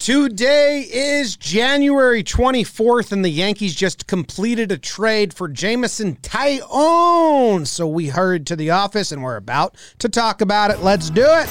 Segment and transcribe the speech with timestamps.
[0.00, 7.66] Today is January 24th, and the Yankees just completed a trade for Jameson Taillon.
[7.66, 10.78] So we hurried to the office and we're about to talk about it.
[10.78, 11.50] Let's do it.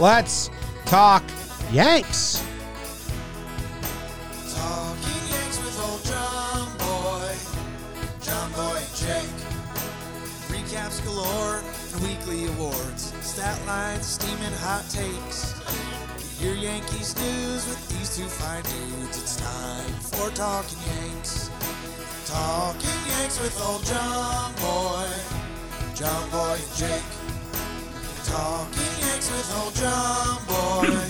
[0.00, 0.50] Let's
[0.86, 1.22] talk
[1.70, 2.44] Yanks.
[10.48, 15.53] Recaps galore and weekly awards, stat lines, steaming hot takes.
[16.44, 19.16] Your Yankees news with these two fine dudes.
[19.16, 21.48] It's time for Talking Yanks.
[22.26, 25.08] Talking Yanks with old John Boy,
[25.94, 27.02] John Boy and Jake.
[28.24, 31.00] Talking Yanks with old John Boy,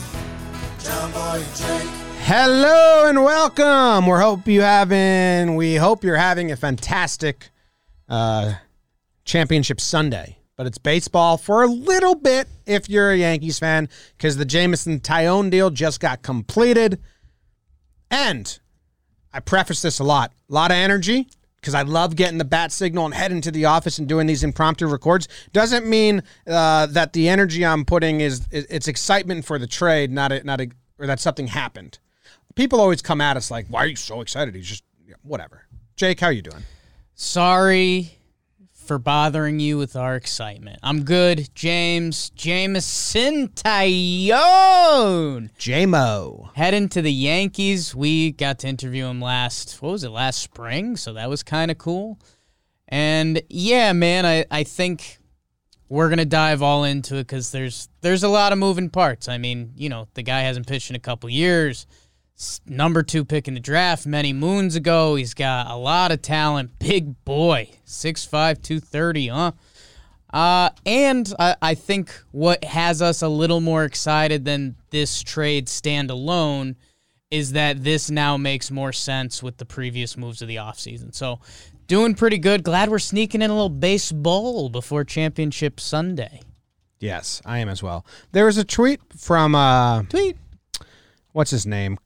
[0.78, 1.90] John Boy and Jake.
[2.20, 4.06] Hello and welcome.
[4.06, 7.50] We hope you having we hope you're having a fantastic
[8.08, 8.54] uh,
[9.24, 10.38] championship Sunday.
[10.56, 15.00] But it's baseball for a little bit if you're a Yankees fan because the Jameson
[15.00, 17.00] Taillon deal just got completed.
[18.10, 18.58] And
[19.32, 22.70] I preface this a lot, a lot of energy because I love getting the bat
[22.70, 25.28] signal and heading to the office and doing these impromptu records.
[25.52, 30.30] Doesn't mean uh, that the energy I'm putting is, it's excitement for the trade, not
[30.30, 30.68] a, not a,
[30.98, 31.98] or that something happened.
[32.54, 35.64] People always come at us like, "Why are you so excited?" He's just yeah, whatever.
[35.96, 36.62] Jake, how are you doing?
[37.16, 38.16] Sorry
[38.84, 40.78] for bothering you with our excitement.
[40.82, 41.48] I'm good.
[41.54, 45.50] James, Jameson Taillon.
[45.58, 46.50] JMO.
[46.54, 47.94] Heading to the Yankees.
[47.94, 50.96] We got to interview him last, what was it, last spring?
[50.96, 52.18] So that was kind of cool.
[52.88, 55.18] And yeah, man, I, I think
[55.88, 59.28] we're gonna dive all into it because there's there's a lot of moving parts.
[59.28, 61.86] I mean, you know, the guy hasn't pitched in a couple years.
[62.66, 65.14] Number two pick in the draft many moons ago.
[65.14, 66.78] He's got a lot of talent.
[66.78, 68.30] Big boy, 6'5",
[68.62, 69.52] 230, huh?
[70.32, 75.68] Uh, and I, I think what has us a little more excited than this trade
[75.68, 76.74] standalone
[77.30, 81.14] is that this now makes more sense with the previous moves of the offseason.
[81.14, 81.38] So
[81.86, 82.64] doing pretty good.
[82.64, 86.40] Glad we're sneaking in a little baseball before championship Sunday.
[86.98, 88.04] Yes, I am as well.
[88.32, 90.36] There was a tweet from uh, Tweet.
[91.32, 91.98] what's his name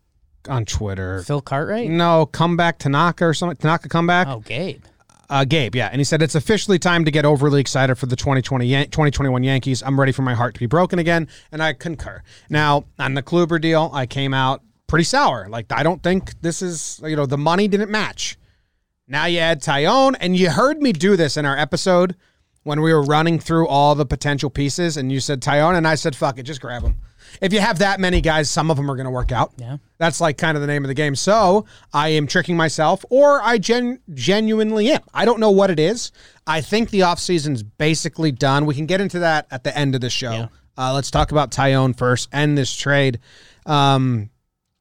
[0.49, 1.23] on Twitter.
[1.23, 1.91] Phil Cartwright?
[1.91, 3.57] No, comeback Tanaka or something.
[3.57, 4.27] Tanaka comeback.
[4.29, 4.83] Oh, Gabe.
[5.31, 8.17] Uh, Gabe, yeah, and he said it's officially time to get overly excited for the
[8.17, 9.83] 2020 Yan- 2021 Yankees.
[9.83, 12.23] I'm ready for my heart to be broken again, and I concur.
[12.49, 15.47] Now on the Kluber deal, I came out pretty sour.
[15.51, 18.39] Like I don't think this is you know the money didn't match.
[19.07, 22.17] Now you add Taillon, and you heard me do this in our episode
[22.63, 25.95] when we were running through all the potential pieces, and you said Taillon, and I
[25.95, 26.97] said fuck it, just grab them.
[27.41, 29.53] If you have that many guys, some of them are going to work out.
[29.57, 29.79] Yeah.
[29.99, 31.15] That's like kind of the name of the game.
[31.17, 35.01] So I am tricking myself, or I gen- genuinely am.
[35.13, 36.13] I don't know what it is.
[36.47, 38.67] I think the offseason's basically done.
[38.67, 40.33] We can get into that at the end of the show.
[40.33, 40.47] Yeah.
[40.77, 43.19] Uh, let's talk about Taillon first and this trade.
[43.67, 44.31] Um,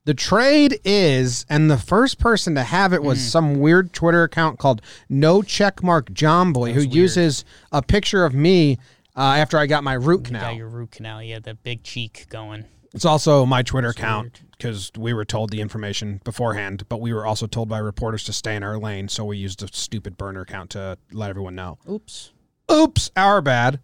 [0.06, 4.58] the trade is, and the first person to have it was some weird Twitter account
[4.58, 6.94] called No Checkmark John Boy, who weird.
[6.94, 7.44] uses
[7.74, 8.78] a picture of me
[9.18, 10.42] uh, after I got my root You canal.
[10.42, 11.22] got your root canal.
[11.24, 12.66] You had that big cheek going.
[12.94, 17.26] It's also my Twitter account because we were told the information beforehand, but we were
[17.26, 20.42] also told by reporters to stay in our lane, so we used a stupid burner
[20.42, 21.78] account to let everyone know.
[21.90, 22.32] Oops.
[22.72, 23.80] Oops, our bad.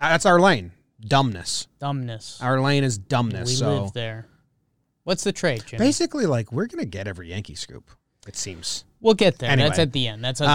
[0.00, 0.72] Uh, That's our lane.
[1.00, 1.66] Dumbness.
[1.80, 2.40] Dumbness.
[2.40, 3.48] Our lane is dumbness.
[3.48, 4.26] we so live there.
[5.04, 5.84] What's the trade, Jimmy?
[5.84, 7.90] basically, like we're gonna get every Yankee scoop.
[8.26, 8.84] It seems.
[9.00, 9.50] We'll get there.
[9.50, 9.68] Anyway.
[9.68, 10.24] That's at the end.
[10.24, 10.48] That's, a, Uh,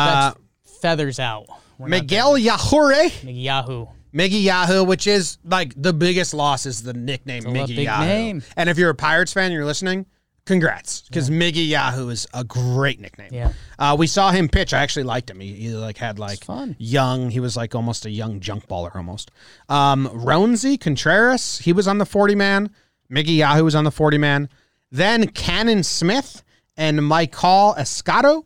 [0.64, 1.48] that's feathers out.
[1.78, 3.32] We're Miguel Yajure, there.
[3.32, 3.88] Yahoo.
[4.14, 8.06] Miggy Yahoo, which is like the biggest loss is the nickname a Miggy big Yahoo.
[8.06, 8.44] name.
[8.56, 10.06] And if you're a Pirates fan and you're listening,
[10.46, 13.30] congrats because Miggy Yahoo is a great nickname.
[13.32, 13.52] Yeah.
[13.78, 14.74] Uh, we saw him pitch.
[14.74, 15.40] I actually liked him.
[15.40, 16.76] He, he like had like fun.
[16.80, 17.30] young.
[17.30, 19.30] He was like almost a young junk baller almost.
[19.70, 21.60] Um, Roansy Contreras.
[21.60, 22.70] He was on the 40 man.
[23.12, 24.50] Miggy Yahoo was on the 40 man.
[24.92, 26.44] Then Canaan Smith
[26.76, 28.46] and Maikol Escotto.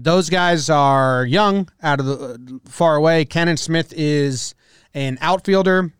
[0.00, 3.24] Those guys are young, out of the far away.
[3.24, 4.54] Canaan Smith is
[4.94, 5.92] an outfielder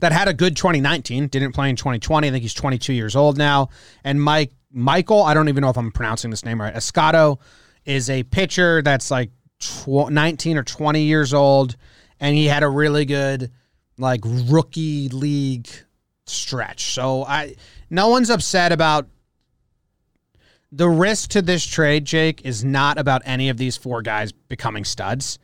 [0.00, 2.26] that had a good 2019, didn't play in 2020.
[2.26, 3.68] I think he's 22 years old now.
[4.02, 6.74] And Mike Michael, I don't even know if I'm pronouncing this name right.
[6.74, 7.38] Escotto
[7.84, 9.30] is a pitcher that's like
[9.60, 11.76] tw- 19 or 20 years old,
[12.18, 13.52] and he had a really good
[13.96, 15.68] like rookie league
[16.26, 16.94] stretch.
[16.94, 17.54] So I,
[17.90, 19.08] no one's upset about
[20.72, 22.04] the risk to this trade.
[22.04, 25.38] Jake is not about any of these four guys becoming studs.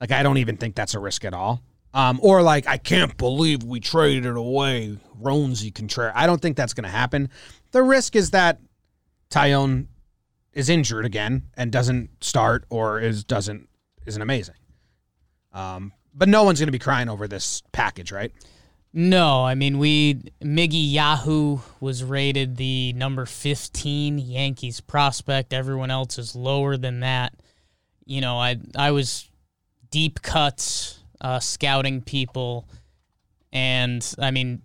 [0.00, 1.62] Like I don't even think that's a risk at all.
[1.92, 6.12] Um, or like I can't believe we traded away, Roansy Contreras.
[6.14, 7.28] I don't think that's going to happen.
[7.72, 8.60] The risk is that
[9.30, 9.86] Taillon
[10.52, 13.68] is injured again and doesn't start or is doesn't
[14.06, 14.54] isn't amazing.
[15.52, 18.32] Um, but no one's going to be crying over this package, right?
[18.92, 25.52] No, I mean we Miggy Yahoo was rated the number 15 Yankees prospect.
[25.52, 27.34] Everyone else is lower than that.
[28.04, 29.30] You know, I I was
[29.90, 32.68] deep cuts uh, scouting people,
[33.52, 34.62] and I mean,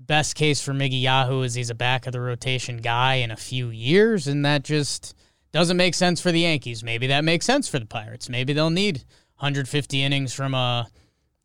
[0.00, 3.36] best case for Miggy Yahoo is he's a back of the rotation guy in a
[3.36, 5.14] few years, and that just
[5.52, 6.82] doesn't make sense for the Yankees.
[6.82, 8.28] Maybe that makes sense for the Pirates.
[8.28, 9.04] Maybe they'll need
[9.36, 10.88] 150 innings from a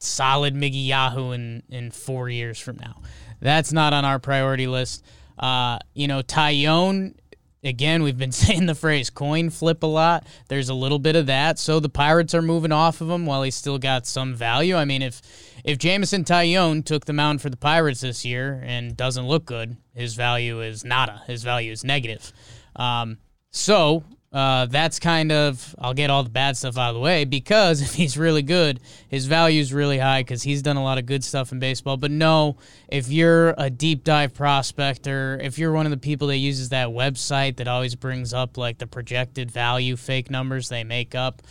[0.03, 3.01] solid Miggy Yahoo in, in four years from now.
[3.39, 5.03] That's not on our priority list.
[5.37, 7.15] Uh, you know, Taillon,
[7.63, 10.25] again, we've been saying the phrase coin flip a lot.
[10.47, 11.59] There's a little bit of that.
[11.59, 14.75] So the Pirates are moving off of him while he's still got some value.
[14.75, 15.21] I mean, if
[15.63, 19.77] if Jameson Taillon took the mound for the Pirates this year and doesn't look good,
[19.93, 21.21] his value is nada.
[21.25, 22.33] His value is negative.
[22.75, 23.17] Um,
[23.51, 27.23] so uh, that's kind of I'll get all the bad stuff out of the way
[27.23, 30.97] because if he's really good, his value is really high because he's done a lot
[30.97, 31.97] of good stuff in baseball.
[31.97, 32.57] But no,
[32.87, 36.87] if you're a deep dive prospector, if you're one of the people that uses that
[36.87, 41.43] website that always brings up like the projected value fake numbers they make up,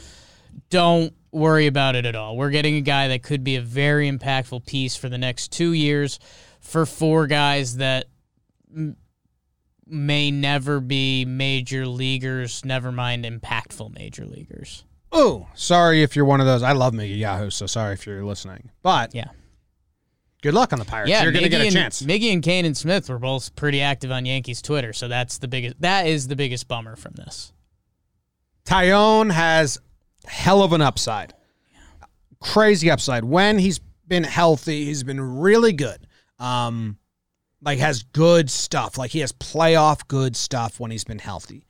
[0.69, 2.37] don't worry about it at all.
[2.37, 5.73] We're getting a guy that could be a very impactful piece for the next two
[5.73, 6.19] years
[6.61, 8.07] for four guys that
[9.87, 14.85] may never be major leaguers, never mind impactful major leaguers.
[15.11, 16.63] Oh, sorry if you're one of those.
[16.63, 18.71] I love Miggy Yahoo, so sorry if you're listening.
[18.83, 19.29] But Yeah.
[20.43, 21.11] good luck on the Pirates.
[21.11, 22.01] Yeah, you're going to get a and, chance.
[22.03, 25.49] Miggy and Kane and Smith were both pretty active on Yankees Twitter, so that's the
[25.49, 27.53] biggest that is the biggest bummer from this.
[28.65, 29.79] Taillon has
[30.27, 31.35] hell of an upside.
[32.41, 33.25] Crazy upside.
[33.25, 36.07] When he's been healthy, he's been really good.
[36.39, 36.97] Um,
[37.63, 38.99] like has good stuff.
[38.99, 41.65] Like he has playoff good stuff when he's been healthy.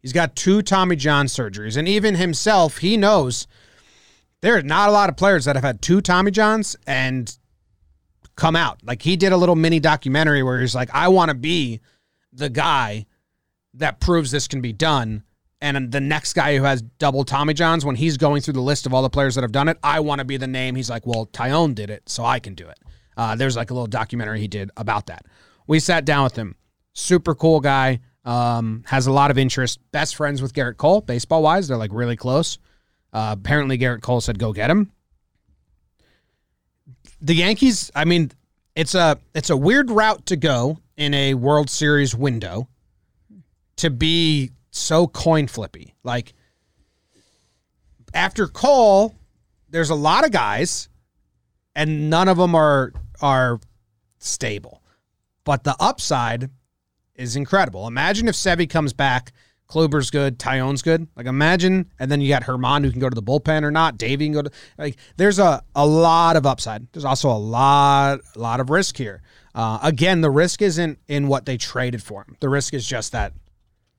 [0.00, 3.46] He's got two Tommy John surgeries, and even himself, he knows
[4.40, 7.36] there are not a lot of players that have had two Tommy Johns and
[8.36, 8.78] come out.
[8.84, 11.80] Like he did a little mini documentary where he's like, I want to be
[12.32, 13.06] the guy
[13.74, 15.24] that proves this can be done.
[15.60, 18.86] And the next guy who has double Tommy Johns, when he's going through the list
[18.86, 20.76] of all the players that have done it, I want to be the name.
[20.76, 22.78] He's like, well, Taillon did it, so I can do it.
[23.18, 25.26] Uh, there's like a little documentary he did about that.
[25.66, 26.54] We sat down with him.
[26.94, 28.00] Super cool guy.
[28.24, 29.80] Um, has a lot of interest.
[29.90, 31.66] Best friends with Gerrit Cole, baseball wise.
[31.66, 32.58] They're like really close.
[33.12, 34.92] Uh, apparently, Gerrit Cole said, "Go get him."
[37.20, 37.90] The Yankees.
[37.94, 38.30] I mean,
[38.76, 42.68] it's a it's a weird route to go in a World Series window
[43.76, 45.94] to be so coin flippy.
[46.04, 46.34] Like
[48.14, 49.14] after Cole,
[49.70, 50.88] there's a lot of guys,
[51.74, 53.60] and none of them are are
[54.18, 54.82] stable.
[55.44, 56.50] But the upside
[57.14, 57.86] is incredible.
[57.86, 59.32] Imagine if Sevi comes back,
[59.68, 61.06] Kluber's good, Taillon's good.
[61.16, 63.98] Like imagine, and then you got Germán who can go to the bullpen or not.
[63.98, 64.96] Deivi can go to like.
[65.16, 66.90] There's a a lot of upside.
[66.92, 69.20] There's also a lot a lot of risk here.
[69.54, 72.36] Uh, again, the risk isn't in what they traded for him.
[72.40, 73.32] The risk is just that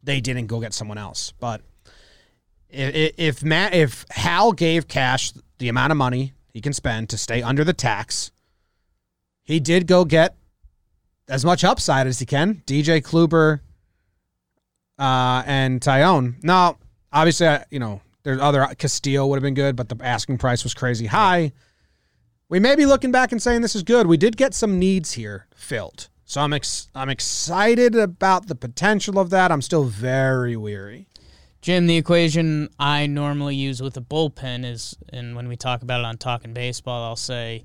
[0.02, 1.34] they didn't go get someone else.
[1.40, 1.62] But
[2.70, 7.18] if, if Matt, if Hal gave Cash the amount of money he can spend to
[7.18, 8.32] stay under the tax,
[9.50, 10.36] he did go get
[11.28, 12.62] as much upside as he can.
[12.68, 13.62] DJ Kluber
[15.00, 16.36] uh, and Taillon.
[16.44, 16.78] Now,
[17.12, 20.64] obviously, I, you know, there's other Castillo would have been good, but the asking price
[20.64, 21.52] was crazy high.
[22.48, 24.06] We may be looking back and saying this is good.
[24.06, 26.10] We did get some needs here filled.
[26.26, 29.52] So I'm ex- I'm excited about the potential of that.
[29.52, 31.08] I'm still very weary.
[31.64, 36.02] Jim, the equation I normally use with a bullpen is, and when we talk about
[36.02, 37.64] it on Talking Baseball, I'll say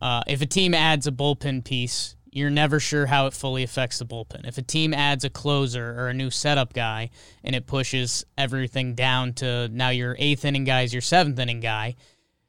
[0.00, 3.98] uh, if a team adds a bullpen piece, you're never sure how it fully affects
[3.98, 4.46] the bullpen.
[4.46, 7.08] If a team adds a closer or a new setup guy
[7.42, 11.60] and it pushes everything down to now your eighth inning guy is your seventh inning
[11.60, 11.96] guy,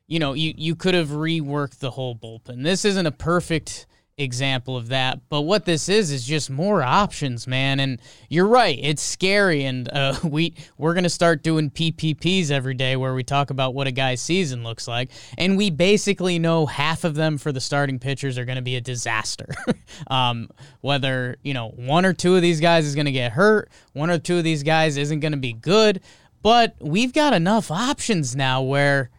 [0.05, 2.63] you know, you, you could have reworked the whole bullpen.
[2.63, 3.85] This isn't a perfect
[4.17, 5.19] example of that.
[5.29, 7.79] But what this is is just more options, man.
[7.79, 9.63] And you're right, it's scary.
[9.63, 13.87] And uh, we we're gonna start doing PPPs every day where we talk about what
[13.87, 17.99] a guy's season looks like, and we basically know half of them for the starting
[17.99, 19.47] pitchers are gonna be a disaster.
[20.07, 20.49] um,
[20.81, 24.17] whether you know one or two of these guys is gonna get hurt, one or
[24.17, 26.01] two of these guys isn't gonna be good.
[26.41, 29.09] But we've got enough options now where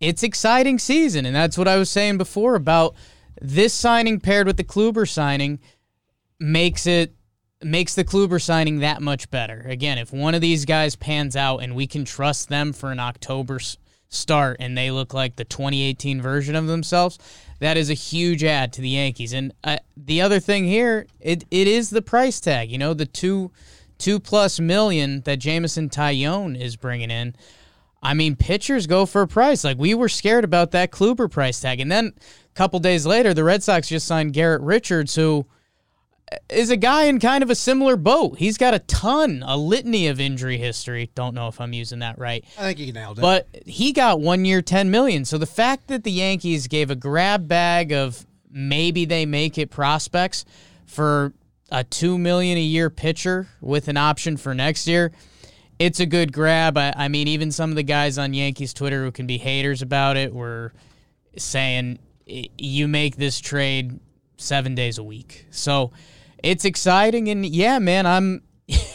[0.00, 2.94] it's exciting season, and that's what I was saying before about
[3.40, 5.60] this signing paired with the Kluber signing
[6.38, 7.14] makes it
[7.62, 9.64] makes the Kluber signing that much better.
[9.66, 13.00] Again, if one of these guys pans out and we can trust them for an
[13.00, 13.58] October
[14.08, 17.18] start and they look like the 2018 version of themselves,
[17.60, 19.32] that is a huge add to the Yankees.
[19.32, 22.70] And uh, the other thing here, it it is the price tag.
[22.70, 23.50] You know, the two
[23.98, 27.34] two plus million that Jameson Taillon is bringing in.
[28.04, 29.64] I mean, pitchers go for a price.
[29.64, 33.32] Like we were scared about that Kluber price tag, and then a couple days later,
[33.32, 35.46] the Red Sox just signed Garrett Richards, who
[36.30, 38.38] uh, is a guy in kind of a similar boat.
[38.38, 41.10] He's got a ton, a litany of injury history.
[41.14, 42.44] Don't know if I'm using that right.
[42.58, 43.22] I think you nailed it.
[43.22, 45.24] But he got one year, ten million.
[45.24, 49.70] So the fact that the Yankees gave a grab bag of maybe they make it
[49.70, 50.44] prospects
[50.86, 51.32] for
[51.70, 55.10] a two million a year pitcher with an option for next year,
[55.84, 56.78] it's a good grab.
[56.78, 59.82] I, I mean, even some of the guys on Yankees Twitter who can be haters
[59.82, 60.72] about it were
[61.36, 64.00] saying you make this trade
[64.38, 65.46] seven days a week.
[65.50, 65.92] So
[66.42, 68.42] it's exciting and yeah, man, I'm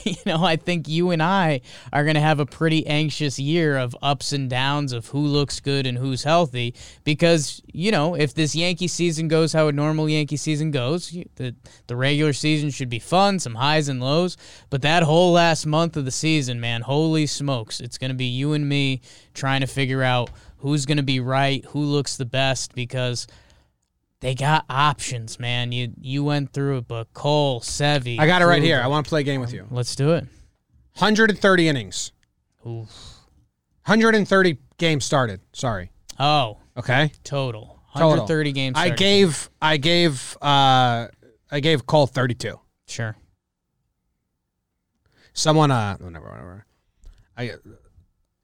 [0.06, 3.77] you know, I think you and I are going to have a pretty anxious year
[3.77, 8.34] of ups and downs of who looks good and who's healthy because, you know, if
[8.34, 11.56] this Yankee season goes how a normal Yankee season goes, the
[11.88, 14.38] the regular season should be fun, some highs and lows,
[14.70, 18.25] but that whole last month of the season, man, holy smokes, it's going to be
[18.25, 19.01] you and me
[19.34, 23.27] trying to figure out who's going to be right, who looks the best because
[24.21, 25.71] they got options, man.
[25.71, 28.19] You you went through it, but Cole, Sevy.
[28.19, 28.65] I got it right Kluber.
[28.65, 28.81] here.
[28.83, 29.65] I want to play a game with you.
[29.71, 30.25] Let's do it.
[30.97, 32.11] 130 innings.
[32.67, 32.89] Oof.
[33.85, 35.39] 130 games started.
[35.53, 35.91] Sorry.
[36.19, 37.11] Oh, Okay.
[37.23, 37.79] total.
[37.93, 38.09] Total.
[38.09, 38.77] 130 games.
[38.77, 41.07] I gave I gave uh
[41.51, 42.59] I gave Cole 32.
[42.88, 43.15] Sure.
[45.33, 46.65] Someone uh whatever whatever.
[47.38, 47.53] I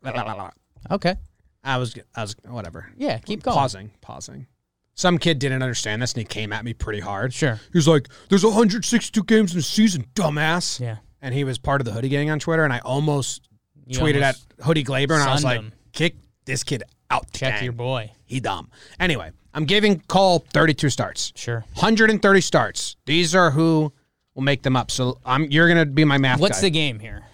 [0.01, 0.50] la, la, la, la.
[0.91, 1.15] Okay.
[1.63, 2.89] I was I was whatever.
[2.98, 3.55] Yeah, keep going.
[3.55, 4.48] Pausing, pausing.
[4.96, 7.34] Some kid didn't understand this and he came at me pretty hard.
[7.34, 7.60] Sure.
[7.72, 10.98] He was like, "There's 162 games in a season, dumbass." Yeah.
[11.22, 13.50] And he was part of the Hoodie Gang on Twitter, and I almost
[13.86, 15.74] You tweeted almost at Hoodie Glaber, and I was sunned like, him.
[15.92, 17.64] "Kick this kid out." check gang.
[17.64, 18.12] your boy.
[18.25, 18.70] He dumb.
[19.00, 21.34] Anyway, I'm giving Cole 32 starts.
[21.36, 21.66] Sure.
[21.75, 22.96] 130 starts.
[23.06, 23.92] These are who
[24.34, 24.92] will make them up.
[24.92, 26.68] So I'm you're gonna be my math What's guy.
[26.68, 27.25] the game here?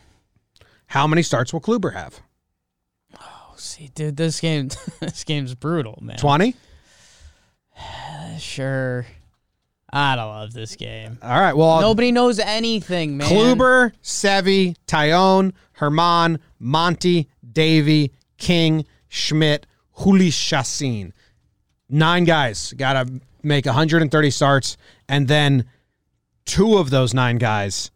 [0.88, 2.20] How many starts will Kluber have?
[3.20, 6.18] Oh, see, dude, this game, this game's brutal, man.
[6.18, 6.56] 20.
[8.40, 9.06] Sure.
[9.94, 11.20] I don't love this game.
[11.22, 11.56] All right.
[11.56, 13.28] Well, Nobody knows anything, man.
[13.28, 21.12] Kluber, Sevy, Taillon, Germán, Monty, Deivi, King, Schmidt, Jhoulys Chacin.
[21.90, 24.78] Nine guys got to make 130 starts,
[25.10, 25.66] and then
[26.46, 27.92] two of those nine guys,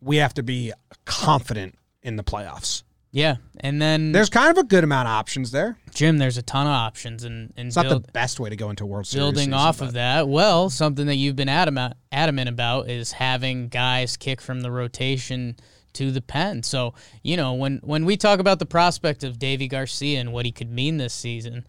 [0.00, 0.72] we have to be
[1.04, 2.82] confident in the playoffs.
[3.14, 5.76] Yeah, and then There's kind of a good amount of options there.
[5.92, 6.16] Jim.
[6.16, 8.70] There's a ton of options, and and It's not build, the best way to go
[8.70, 9.22] into World Series.
[9.22, 10.28] building season, off but- of that.
[10.28, 15.56] Well, something that you've been adamant adamant about is having guys kick from the rotation
[15.92, 16.62] to the pen.
[16.62, 20.46] So you know when when we talk about the prospect of Deivi Garcia and what
[20.46, 21.66] he could mean this season,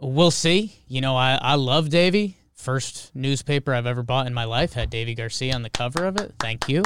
[0.00, 0.80] we'll see.
[0.88, 2.34] You know, I I love Deivi.
[2.54, 6.16] First newspaper I've ever bought in my life had Deivi Garcia on the cover of
[6.16, 6.34] it.
[6.40, 6.82] Thank you.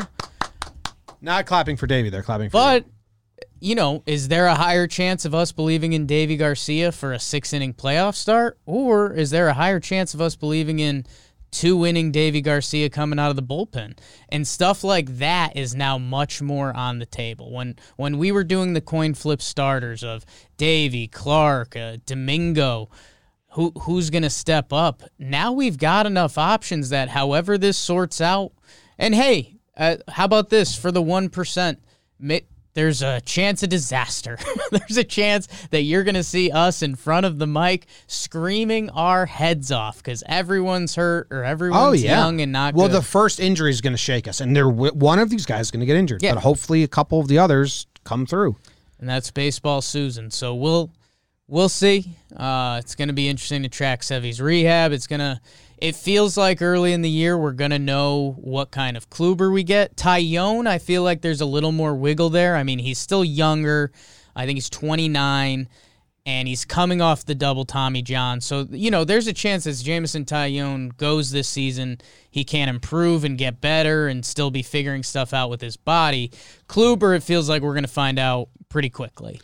[1.23, 2.93] Not clapping for Deivi, they're clapping for But you
[3.75, 7.53] know, is there a higher chance of us believing in Deivi Garcia for a six
[7.53, 8.59] inning playoff start?
[8.65, 11.05] Or is there a higher chance of us believing in
[11.51, 13.99] two inning Deivi Garcia coming out of the bullpen?
[14.31, 17.53] And stuff like that is now much more on the table.
[17.53, 20.25] When when we were doing the coin flip starters of
[20.57, 22.89] Deivi, Clark, uh, Domingo,
[23.53, 25.03] who who's going to step up?
[25.19, 28.53] Now we've got enough options that however this sorts out,
[28.99, 31.79] and hey, uh, how about this for the one percent?
[32.75, 34.39] There's a chance of disaster.
[34.71, 38.91] There's a chance that you're going to see us in front of the mic screaming
[38.91, 42.87] our heads off because everyone's hurt or everyone's Oh yeah, young and not well.
[42.89, 42.97] good.
[42.97, 45.71] The first injury is going to shake us, and there one of these guys is
[45.73, 46.23] going to get injured.
[46.23, 46.35] Yeah.
[46.35, 48.55] But hopefully, a couple of the others come through.
[49.01, 50.31] and that's baseball Susan.
[50.31, 50.93] So we'll
[51.49, 52.17] we'll see.
[52.37, 54.93] Uh, it's going to be interesting to track Sevy's rehab.
[54.93, 55.41] It's gonna.
[55.81, 59.65] It feels like early in the year we're gonna know what kind of Kluber we
[59.65, 59.97] get.
[59.97, 62.57] Taillon, I feel like there's a little more wiggle there.
[62.57, 63.91] I mean, he's still younger.
[64.37, 65.69] I think he's 29,
[66.27, 68.43] and he's coming off the double Tommy John.
[68.43, 71.99] So you know, there's a chance as Jameson Taillon goes this season,
[72.31, 76.31] he can improve and get better and still be figuring stuff out with his body.
[76.69, 79.41] Kluber, it feels like we're gonna find out pretty quickly.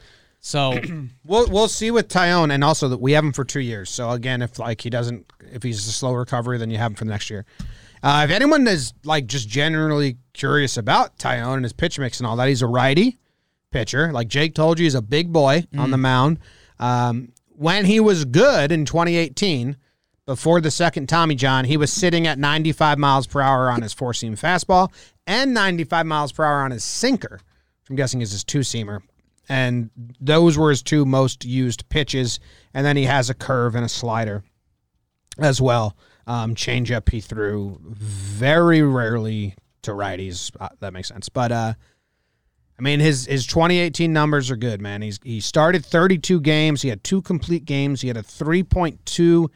[0.46, 0.78] So
[1.24, 3.90] We'll we'll see with Taillon, and also that we have him for two years.
[3.90, 6.96] So again, if like he doesn't, if he's a slow recovery, then you have him
[6.96, 7.44] for the next year.
[8.00, 12.28] Uh, if anyone is like just generally curious about Taillon and his pitch mix and
[12.28, 13.18] all that, he's a righty
[13.72, 14.12] pitcher.
[14.12, 16.38] Like Jake told you, he's a big boy on the mound.
[16.78, 19.76] Um, when he was good in 2018,
[20.26, 23.92] before the second Tommy John, he was sitting at 95 miles per hour on his
[23.92, 24.92] four seam fastball
[25.26, 27.40] and 95 miles per hour on his sinker.
[27.90, 29.00] I'm guessing is his two seamer.
[29.48, 32.40] And those were his two most used pitches.
[32.74, 34.42] And then he has a curve and a slider
[35.38, 35.96] as well.
[36.26, 40.50] Um, changeup he threw very rarely to righties.
[40.58, 41.28] Uh, that makes sense.
[41.28, 41.74] But uh,
[42.78, 45.02] I mean, his his 2018 numbers are good, man.
[45.02, 46.82] He's he started 32 games.
[46.82, 48.00] He had two complete games.
[48.00, 49.48] He had a 3.2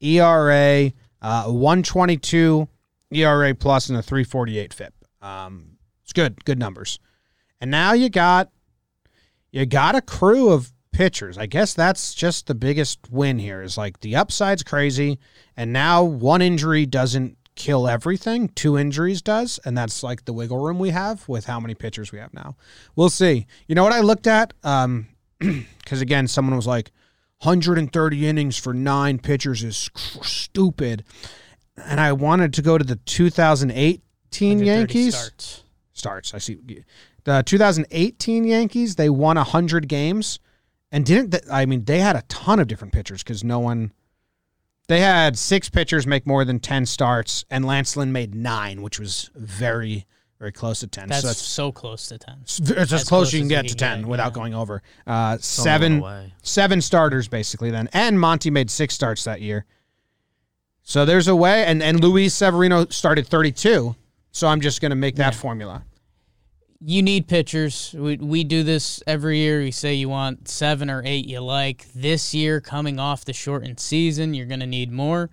[0.00, 2.68] ERA, uh, 122
[3.12, 4.94] ERA plus, and a 348 FIP.
[5.22, 6.98] Um, it's good, good numbers.
[7.60, 8.50] And now you got
[9.50, 11.36] you got a crew of pitchers.
[11.36, 13.62] I guess that's just the biggest win here.
[13.62, 15.18] Is like the upside's crazy,
[15.56, 18.48] and now one injury doesn't kill everything.
[18.48, 22.12] Two injuries does, and that's like the wiggle room we have with how many pitchers
[22.12, 22.56] we have now.
[22.94, 23.46] We'll see.
[23.66, 24.52] You know what I looked at?
[24.62, 26.92] Um, because again, someone was like,
[27.40, 29.90] 130 innings for nine pitchers is
[30.22, 31.04] stupid,
[31.76, 35.62] and I wanted to go to the 2018 Yankees starts.
[35.92, 36.34] starts.
[36.34, 36.58] I see.
[37.26, 40.38] The 2018 Yankees, they won 100 games
[40.92, 43.92] and didn't, th- I mean, they had a ton of different pitchers because no one,
[44.86, 49.00] they had six pitchers make more than 10 starts, and Lance Lynn made nine, which
[49.00, 50.06] was very,
[50.38, 51.08] very close to 10.
[51.08, 52.38] That's so so close to 10.
[52.42, 54.30] it's, it's as close, as you can get to 10 without yeah.
[54.30, 54.80] going over.
[55.04, 57.88] Uh, It's a seven, seven starters basically then.
[57.92, 59.64] And Monty made six starts that year.
[60.84, 63.96] So there's a way, and, and Luis Severino started 32.
[64.30, 65.82] So I'm just going to make that formula.
[66.80, 67.94] You need pitchers.
[67.96, 69.60] We, we do this every year.
[69.60, 71.86] We say you want seven or eight you like.
[71.94, 75.30] This year, coming off the shortened season, you're going to need more.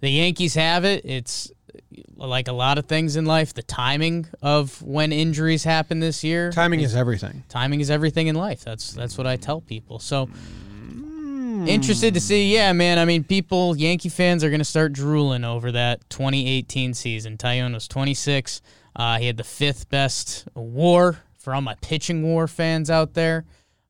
[0.00, 1.04] The Yankees have it.
[1.04, 5.98] It's uh, like a lot of things in life, the timing of when injuries happen
[5.98, 6.52] this year.
[6.52, 7.42] Timing is everything.
[7.48, 8.64] timing is everything in life.
[8.64, 9.98] That's that's what I tell people.
[9.98, 11.66] So hmm.
[11.66, 12.98] interested to see, yeah, man.
[12.98, 17.36] I mean, people, Yankee fans are going to start drooling over that 2018 season.
[17.36, 18.60] Taillon was 26.
[18.96, 23.44] Uh, he had the fifth best WAR for all my pitching WAR fans out there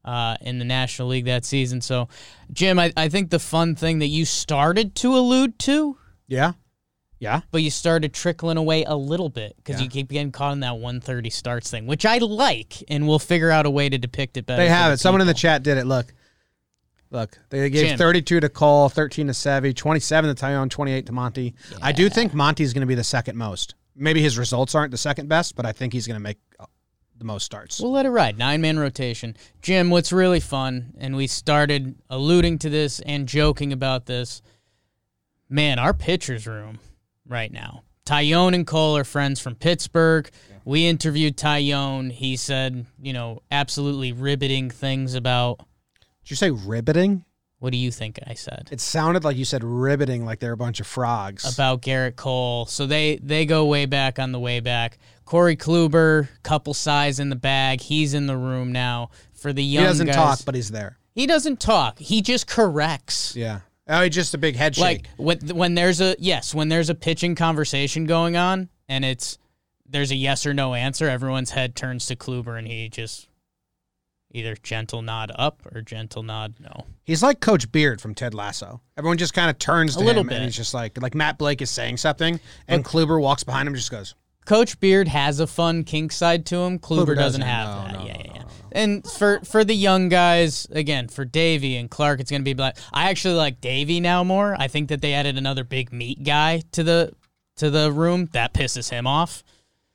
[0.04, 1.80] uh, in the National League that season.
[1.80, 2.08] So,
[2.52, 5.96] Jim, I, I think the fun thing that you started to allude to
[6.26, 6.52] Yeah.
[7.20, 7.40] Yeah.
[7.50, 9.84] but you started trickling away a little bit because Yeah.
[9.84, 13.50] you keep getting caught in that 130 starts thing, which I like, and we'll figure
[13.50, 14.62] out a way to depict it better.
[14.62, 15.00] They have the it.
[15.00, 15.87] Someone in the chat did it.
[15.87, 16.12] Look.
[17.11, 17.38] Look.
[17.50, 17.99] They gave Jim.
[17.99, 21.54] 32 to Cole, 13 to Sevy, 27 to Taillon, 28 to Monty.
[21.80, 23.75] I do think Monty's going to be the second most.
[23.96, 26.66] Maybe his results aren't the second best, but I think he's going to make uh,
[27.16, 27.80] the most starts.
[27.80, 28.38] We'll let it ride.
[28.38, 29.36] Nine man rotation.
[29.62, 34.42] Jim, what's really fun, and we started alluding to this and joking about this.
[35.49, 36.80] Man, our pitcher's room
[37.26, 37.84] right now.
[38.04, 40.28] Taillon and Cole are friends from Pittsburgh.
[40.64, 42.10] We interviewed Taillon.
[42.10, 45.58] He said, you know, absolutely riveting things about.
[46.25, 47.25] Did you say ribbiting?
[47.64, 48.68] What do you think I said?
[48.70, 51.50] It sounded like you said ribbiting, like they're a bunch of frogs.
[51.50, 52.66] about Gerrit Cole.
[52.66, 54.98] So they they go way back on the way back.
[55.24, 57.80] Corey Kluber, couple size in the bag.
[57.80, 59.84] He's in the room now for the young.
[59.84, 60.14] he doesn't guys.
[60.14, 60.98] talk, but he's there.
[61.14, 61.98] he doesn't talk.
[61.98, 63.34] He just corrects.
[63.34, 63.60] Yeah.
[63.88, 64.82] Oh, he's just a big head shake.
[64.82, 69.38] Like when when there's a yes, when there's a pitching conversation going on and it's
[69.88, 73.26] there's a yes or no answer, everyone's head turns to Kluber and he just
[74.34, 76.84] either gentle nod up or gentle nod no.
[77.04, 78.80] He's like Coach Beard from Ted Lasso.
[78.97, 80.36] Everyone just kind of turns to A little him, bit.
[80.36, 83.75] and he's just like, like Matt Blake is saying something, and Kluber walks behind him,
[83.75, 84.14] and just goes,
[84.47, 86.78] Coach Beard has a fun kink side to him.
[86.78, 87.42] Kluber, Kluber doesn't doesn't.
[87.42, 87.92] have No, that.
[88.00, 88.42] no, yeah, no, yeah.
[88.73, 92.76] And for for the young guys, again, for Deivi and Clark, it's gonna be black.
[92.92, 94.56] I actually like Deivi now more.
[94.58, 97.12] I think that they added another big meat guy to the
[97.56, 98.28] to the room.
[98.32, 99.44] That pisses him off.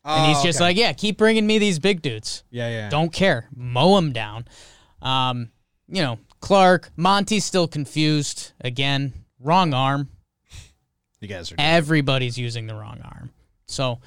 [0.10, 0.66] And he's Oh, just okay.
[0.66, 2.44] like, yeah, keep bringing me these big dudes.
[2.52, 2.90] yeah, yeah.
[2.90, 3.48] Don't care.
[3.56, 4.46] Mow them down.
[5.02, 5.52] Um,
[5.88, 8.52] you know, Clark, Monty's still confused.
[8.62, 10.10] Again, wrong arm.
[11.22, 11.56] You guys are.
[11.58, 13.30] Everybody's using the wrong arm.
[13.68, 14.00] So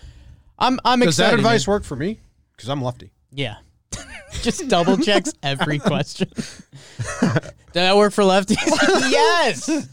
[0.59, 1.33] I'm I'm Does excited.
[1.33, 2.21] that advice work for me?
[2.57, 3.11] Because I'm lefty.
[3.31, 3.57] Yeah.
[4.43, 6.29] Just double checks every question.
[6.35, 8.57] Did that work for lefties?
[9.11, 9.89] yes.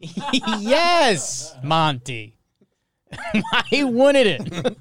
[0.60, 2.36] yes, Monty.
[3.32, 4.76] Why wouldn't it?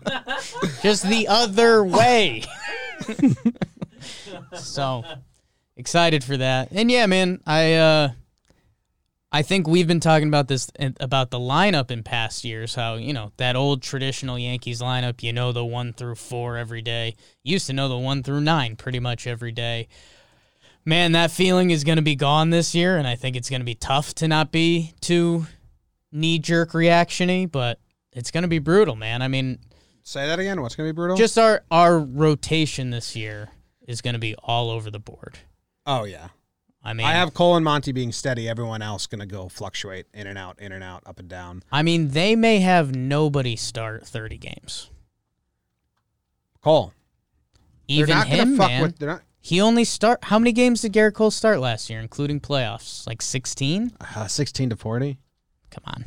[0.81, 2.43] Just the other way.
[4.53, 5.03] so
[5.75, 6.69] excited for that.
[6.71, 8.09] And yeah, man, I uh
[9.31, 12.73] I think we've been talking about this about the lineup in past years.
[12.75, 15.21] How you know that old traditional Yankees lineup.
[15.21, 17.15] You know the one through four every day.
[17.43, 19.87] Used to know the one through nine pretty much every day.
[20.83, 23.61] Man, that feeling is going to be gone this year, and I think it's going
[23.61, 25.45] to be tough to not be too
[26.11, 27.51] knee jerk reactiony.
[27.51, 27.79] But
[28.13, 29.21] it's going to be brutal, man.
[29.21, 29.59] I mean,
[30.03, 30.61] Say that again.
[30.61, 31.17] What's gonna be brutal?
[31.17, 33.49] just our our rotation this year
[33.87, 35.37] is going to be all over the board.
[35.85, 36.29] oh yeah.
[36.81, 38.47] I mean, I have Cole and Monty being steady.
[38.47, 41.61] Everyone else gonna go fluctuate in and out, in and out, up and down.
[41.71, 44.89] I mean, they may have nobody start thirty games.
[46.63, 46.93] Cole.
[47.87, 48.81] Even not him, fuck man.
[48.81, 49.01] with.
[49.01, 49.23] Not.
[49.41, 50.19] He only start.
[50.23, 53.05] How many games did Gerrit Cole start last year, including playoffs?
[53.05, 53.91] Like sixteen.
[54.15, 55.19] Uh, Sixteen to forty.
[55.71, 56.05] Come on.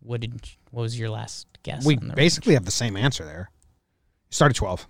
[0.00, 0.40] What did?
[0.74, 1.86] What was your last guess?
[1.86, 3.48] We basically have the same answer there.
[4.30, 4.88] Started twelve.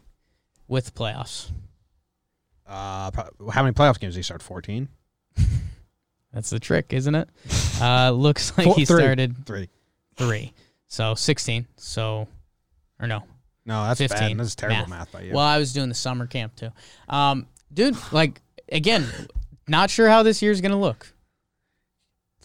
[0.66, 1.50] with playoffs.
[2.66, 3.10] Uh,
[3.52, 4.42] how many playoff games did he start?
[4.42, 4.88] Fourteen.
[6.32, 7.28] That's the trick, isn't it?
[7.80, 8.96] Uh, looks like Four- he three.
[9.02, 9.68] started Three.
[10.16, 10.52] three,
[10.88, 11.66] so sixteen.
[11.76, 12.26] So,
[12.98, 13.22] or no,
[13.66, 14.18] No, that's 15.
[14.38, 14.38] bad.
[14.38, 14.88] That's terrible Math.
[14.88, 15.34] math, by you.
[15.34, 16.70] Well, I was doing the summer camp too.
[17.10, 18.40] Um, dude, like
[18.72, 19.06] again,
[19.68, 21.12] not sure how this year's gonna look.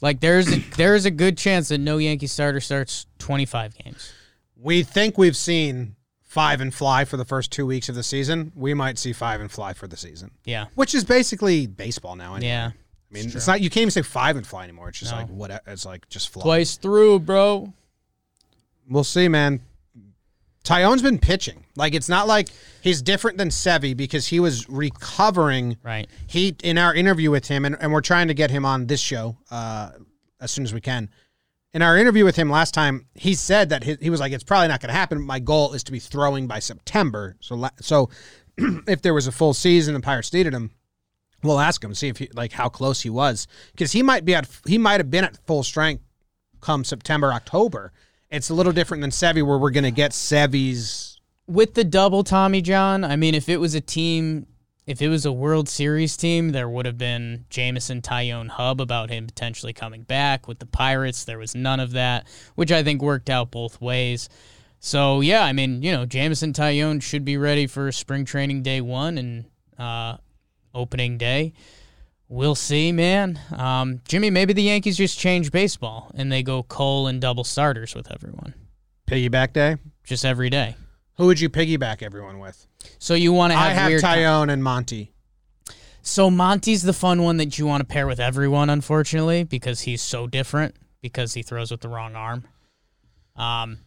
[0.02, 4.14] Like there's a, there's a good chance that no Yankee starter starts 25 games.
[4.56, 8.52] we think we've seen five and fly for the first two weeks of the season.
[8.56, 12.36] We might see five and fly for the season, Yeah, which is basically baseball now.
[12.36, 12.50] Anyway.
[12.50, 13.62] yeah, I mean, it's not.
[13.62, 14.90] You can't even say five and fly anymore.
[14.90, 15.18] It's just No.
[15.18, 15.64] like what?
[15.66, 16.44] It's like just fly.
[16.44, 17.74] twice through, bro.
[18.88, 19.62] We'll see, man.
[20.64, 21.66] Taillon's been pitching.
[21.76, 22.50] Like it's not like
[22.82, 25.78] he's different than Sevy because he was recovering.
[25.84, 26.08] Right.
[26.28, 29.00] He in our interview with him, and, and we're trying to get him on this
[29.00, 29.92] show uh,
[30.40, 31.10] as soon as we can.
[31.72, 34.44] In our interview with him last time, he said that he, he was like, "It's
[34.44, 35.22] probably not going to happen.
[35.22, 38.10] My goal is to be throwing by September." So, la- so
[38.58, 40.72] if there was a full season and Pirates needed him,
[41.44, 44.36] we'll ask him see if he like how close he was because he might be
[44.36, 46.04] at he might have been at full strength
[46.62, 47.92] come September October.
[48.32, 51.20] It's a little different than Sevy where we're going to get Sevy's.
[51.48, 54.46] With the double Tommy John, I mean, if it was a team,
[54.86, 59.10] if it was a World Series team, there would have been Jameson Taillon Hub about
[59.10, 60.48] him potentially coming back.
[60.48, 64.30] With the Pirates, there was none of that, which I think worked out both ways.
[64.80, 68.80] So yeah, I mean, you know, Jameson Taillon should be ready for spring training day
[68.80, 69.46] one and
[69.80, 70.18] uh,
[70.76, 71.54] opening day.
[72.32, 73.40] We'll see, man.
[73.58, 77.96] Um, Jimmy, maybe the Yankees just change baseball and they go Cole and double starters
[77.96, 78.54] with everyone,
[79.08, 79.78] Piggyback day.
[80.04, 80.76] just every day.
[81.18, 82.68] Who would you piggyback everyone with?
[83.00, 85.12] So you want to have I have weird Taillon and Monty.
[86.02, 90.02] So Monty's the fun one that you want to pair with everyone, unfortunately, because he's
[90.02, 92.46] so different because he throws with the wrong arm.
[93.36, 93.80] Um,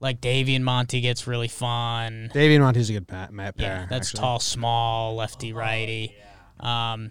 [0.00, 2.30] like Deivi and Monty gets really fun.
[2.32, 3.80] Deivi and Monty's a good pa- ma- pair.
[3.80, 4.20] Yeah, that's actually.
[4.20, 6.14] tall, small, lefty, righty.
[6.60, 7.10] Um,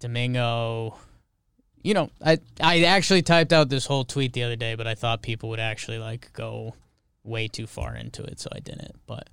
[0.00, 0.96] Domingo.
[1.82, 4.94] You know, I I actually typed out this whole tweet the other day, but I
[4.94, 6.74] thought people would actually like go
[7.22, 8.96] way too far into it, so I didn't.
[9.06, 9.30] But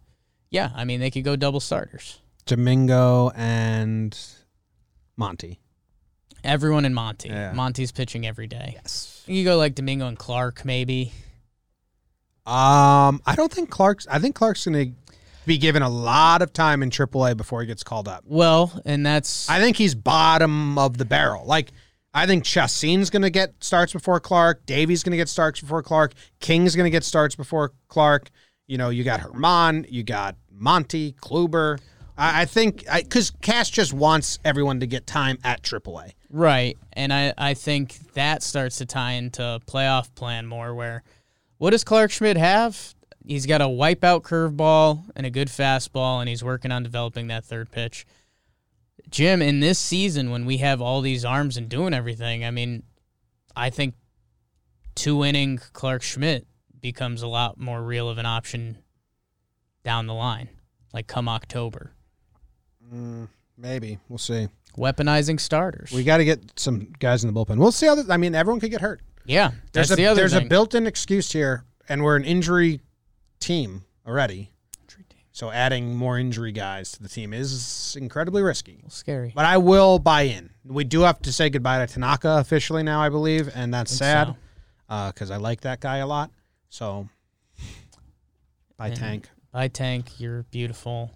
[0.49, 2.19] yeah, I mean they could go double starters.
[2.45, 4.17] Domingo and
[5.17, 5.60] Monty.
[6.43, 7.30] Everyone in Monty.
[7.30, 7.51] Yeah.
[7.51, 8.73] Monty's pitching every day.
[8.75, 9.23] Yes.
[9.27, 11.12] You go like Domingo and Clark, maybe.
[12.45, 14.08] Um, I don't think Clark's.
[14.08, 14.95] I think Clark's going
[15.47, 18.23] to be given a lot of time in AAA before he gets called up.
[18.27, 21.45] Well, and that's I think he's bottom of the barrel.
[21.45, 21.71] Like
[22.13, 24.65] I think Chacin's going to get starts before Clark.
[24.65, 26.13] Deivi's going to get starts before Clark.
[26.39, 28.29] King's going to get starts before Clark.
[28.67, 31.79] You know, you got Germán, you got Monty, Kluber.
[32.17, 36.12] I, I think because Cash just wants everyone to get time at AAA.
[36.29, 40.75] right, and I I think that starts to tie into playoff plan more.
[40.75, 41.03] Where
[41.57, 42.95] what does Clarke Schmidt have?
[43.28, 47.44] He's got a wipeout curveball and a good fastball, and he's working on developing that
[47.44, 48.06] third pitch.
[49.10, 52.84] Jim, in this season, when we have all these arms and doing everything, I mean,
[53.56, 53.96] I think
[54.96, 56.48] two inning Clarke Schmidt
[56.82, 58.78] becomes a lot more real of an option
[59.84, 60.50] down the line,
[60.94, 61.92] like come October.
[62.94, 64.48] Mm, Maybe we'll see.
[64.78, 65.92] Weaponizing starters.
[65.92, 67.58] We got to get some guys in the bullpen.
[67.58, 67.96] We'll see how.
[67.96, 69.02] This, I mean, everyone could get hurt.
[69.26, 70.46] yeah, There's a the there's thing.
[70.46, 72.80] a built-in excuse here, and we're an injury
[73.39, 74.52] team already.
[75.32, 78.84] So adding more injury guys to the team is incredibly risky.
[78.88, 79.34] Scary.
[79.36, 80.50] But I will buy in.
[80.65, 84.30] We do have to say goodbye to Tanaka officially now, I believe, and that's sad
[84.30, 84.36] so.
[84.89, 86.32] Uh, because I like that guy a lot.
[86.69, 87.08] So,
[88.78, 89.30] bye And- Tank.
[89.52, 90.19] Bye, Tank.
[90.19, 91.12] You're beautiful.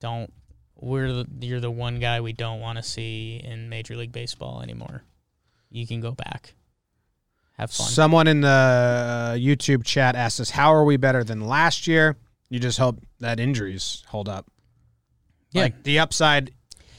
[0.00, 0.32] Don't.
[0.76, 4.60] We're the, you're the one guy we don't want to see in Major League Baseball
[4.60, 5.04] anymore.
[5.70, 6.54] You can go back.
[7.58, 7.86] Have fun.
[7.88, 12.16] Someone in the uh, YouTube chat asked us, "How are we better than last year?"
[12.48, 14.46] You just hope that injuries hold up.
[15.52, 15.62] Yeah.
[15.62, 16.52] Like the upside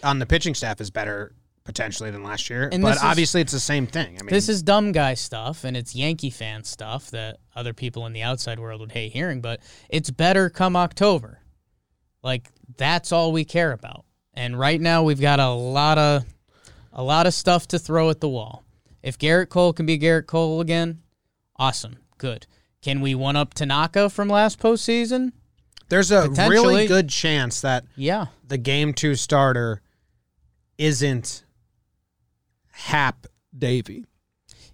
[0.04, 3.54] on the pitching staff is better potentially than last year, And but is- obviously it's
[3.54, 4.18] the same thing.
[4.20, 8.06] I mean, this is dumb guy stuff and it's Yankee fan stuff that other people
[8.06, 11.40] in the outside world would hate hearing, but it's better come October.
[12.22, 14.06] Like that's all we care about.
[14.34, 16.26] And right now we've got a lot of
[16.92, 18.63] a lot of stuff to throw at the wall.
[19.04, 21.02] If Gerrit Cole can be Gerrit Cole again,
[21.58, 21.98] awesome.
[22.18, 22.48] Good.
[22.82, 25.34] Can we one up Tanaka from last postseason?
[25.90, 28.28] there's a really good chance that Yeah.
[28.48, 29.82] the game two starter
[30.80, 31.44] isn't
[32.72, 34.06] Happ Deivi.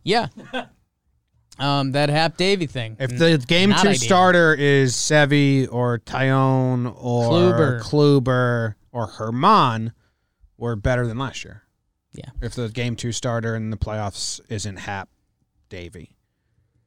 [0.04, 0.28] Yeah.
[1.60, 2.96] um, that Happ Deivi thing.
[3.00, 4.00] If the game Not two ideal.
[4.00, 7.82] starter is Sevi or Taillon or Kluber.
[7.82, 9.92] Kluber or Germán,
[10.58, 11.64] we're better than last year.
[12.14, 12.30] Yeah.
[12.42, 15.10] If the game two starter in the playoffs isn't Happ
[15.70, 16.10] Deivi.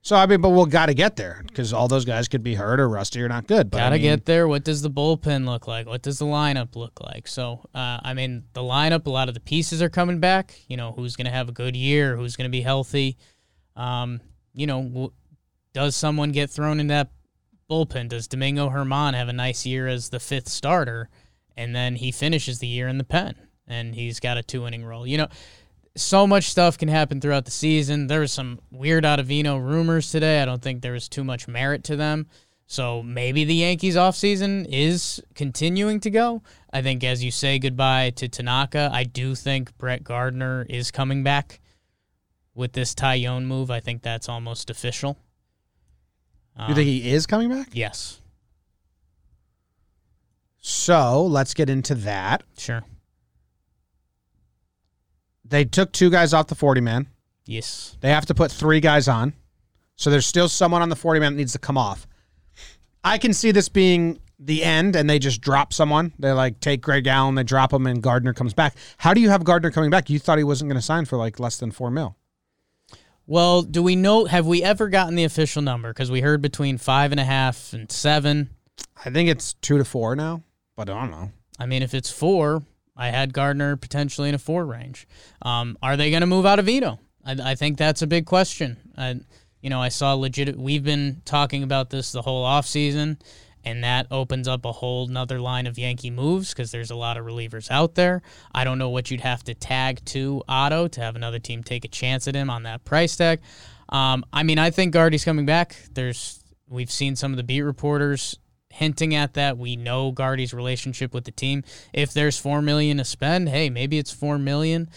[0.05, 2.57] So I mean, but we'll got to get there because all those guys could be
[2.57, 3.71] hurt or rusty or not good.
[3.71, 4.49] But Gotta mean, get there.
[4.49, 5.87] What does the bullpen look like?
[5.87, 7.29] What does the lineup look like?
[7.29, 10.59] So, uh, I mean, the lineup, a lot of the pieces are coming back.
[10.67, 12.17] You know, who's going to have a good year?
[12.17, 13.17] Who's going to be healthy?
[13.77, 14.21] Um,
[14.55, 15.13] you know, w-
[15.73, 17.13] does someone get thrown in that
[17.71, 18.09] bullpen?
[18.09, 21.11] Does Domingo Germán have a nice year as the fifth starter,
[21.57, 24.85] and then he finishes the year in the pen and he's got a two inning
[24.85, 25.07] role?
[25.07, 25.29] You know,
[25.97, 28.07] so much stuff can happen throughout the season.
[28.07, 30.41] There was some weird Ottavino rumors today.
[30.43, 32.27] I don't think there was too much merit to them.
[32.67, 36.43] So maybe the Yankees offseason is continuing to go.
[36.73, 41.23] I think as you say goodbye to Tanaka, I do think Brett Gardner is coming
[41.23, 41.61] back
[42.55, 43.71] with this Taillon move.
[43.71, 45.19] I think that's almost official.
[46.69, 47.69] You think he is coming back?
[47.69, 48.21] Um, yes.
[50.61, 52.43] So let's get into that.
[52.57, 52.83] Sure.
[55.53, 57.09] They took two guys off the 40 man.
[57.45, 57.99] Yes.
[58.01, 59.35] They have to put three guys on.
[59.97, 62.07] So there's still someone on the 40 man that needs to come off.
[63.05, 66.15] I can see this being the end and they just drop someone.
[66.19, 68.75] They like take Greg Allen, they drop him, and Gardner comes back.
[68.97, 70.09] How do you have Gardner coming back?
[70.09, 72.17] You thought he wasn't going to sign for like less than four mil.
[73.27, 74.25] Well, do we know?
[74.25, 75.91] Have we ever gotten the official number?
[75.91, 78.49] Because we heard between five and a half and seven.
[79.05, 80.45] I think it's two to four now,
[80.77, 81.31] but I don't know.
[81.59, 82.63] I mean, if it's four,
[82.97, 85.07] I had Gardner potentially in a four range.
[85.41, 86.99] Um, are they going to move out of Vito?
[87.25, 88.77] I, I think that's a big question.
[88.97, 89.21] I,
[89.61, 90.57] you know, I saw legit.
[90.59, 93.21] We've been talking about this the whole offseason,
[93.65, 97.17] and that opens up a whole nother line of Yankee moves because there's a lot
[97.17, 98.23] of relievers out there.
[98.55, 101.85] I don't know what you'd have to tag to Otto to have another team take
[101.85, 103.41] a chance at him on that price tag.
[103.89, 105.77] Um, I mean, I think Guardy's coming back.
[105.93, 108.39] There's we've seen some of the beat reporters
[108.73, 109.59] hinting at that.
[109.59, 111.65] We know Guardy's relationship with the team.
[111.93, 114.89] If there's four million to spend, hey, maybe it's four million.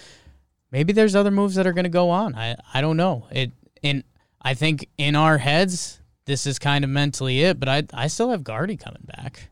[0.71, 2.35] Maybe there's other moves that are going to go on.
[2.35, 3.27] I I don't know.
[3.31, 3.51] It
[3.83, 4.03] and
[4.41, 8.29] I think in our heads this is kind of mentally it, but I I still
[8.29, 9.49] have Guardy coming back.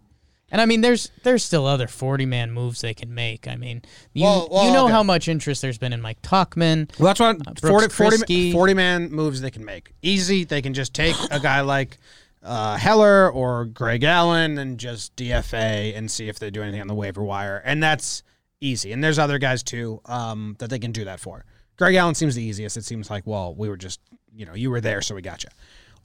[0.53, 3.47] And I mean, there's there's still other forty man moves they can make.
[3.47, 3.81] I mean,
[4.13, 4.93] you Well, well, you know okay.
[4.93, 6.91] how much interest there's been in Mike Tauchman.
[6.99, 9.93] Well, that's what uh, Brooks 40, 40, 40 man moves they can make.
[10.03, 10.43] Easy.
[10.43, 11.97] They can just take a guy like
[12.43, 16.87] uh, Heller or Greg Allen and just DFA and see if they do anything on
[16.87, 17.61] the waiver wire.
[17.63, 18.23] And that's
[18.59, 18.91] easy.
[18.91, 21.45] And there's other guys too um, that they can do that for.
[21.77, 22.77] Greg Allen seems the easiest.
[22.77, 23.99] It seems like, well, we were just,
[24.35, 25.49] you know, you were there, so we got you.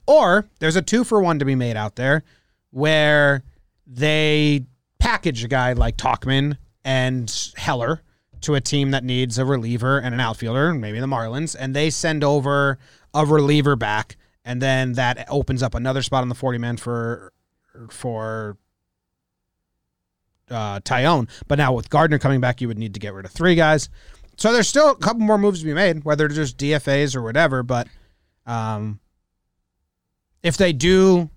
[0.07, 2.23] Or there's a two for one to be made out there
[2.71, 3.43] where
[3.85, 4.65] they
[4.97, 8.01] package a guy like Tauchman and Heller
[8.41, 11.89] to a team that needs a reliever and an outfielder, maybe the Marlins, and they
[11.89, 12.77] send over
[13.13, 14.17] a reliever back,
[14.49, 17.31] and then that opens up another spot on the 40 man for
[17.91, 18.57] for
[20.49, 21.29] uh, Taillon.
[21.47, 23.89] But now with Gardner coming back, you would need to get rid of three guys.
[24.37, 27.21] So there's still a couple more moves to be made, whether it's just DFAs or
[27.21, 27.61] whatever.
[27.61, 27.89] But
[28.47, 28.99] um,
[30.41, 31.29] if they do,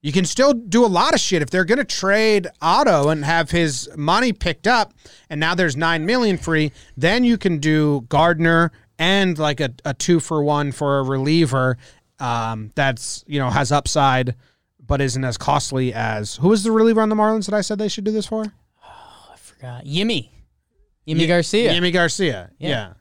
[0.00, 1.42] you can still do a lot of shit.
[1.42, 4.94] If they're going to trade Otto and have his money picked up,
[5.28, 9.94] and now there's nine million free, then you can do Gardner and like a, a
[9.94, 11.76] two for one for a reliever
[12.18, 14.34] um, that's you know has upside
[14.86, 17.78] but isn't as costly as who was the reliever on the Marlins that I said
[17.78, 18.44] they should do this for?
[18.84, 20.30] Oh, I forgot Yimmy,
[21.06, 21.72] Yimmy Garcia.
[21.72, 22.50] Yimi Garcia.
[22.58, 22.68] Yeah.
[22.68, 22.92] yeah.